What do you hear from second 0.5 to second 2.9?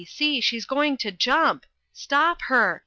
going to jump stop her!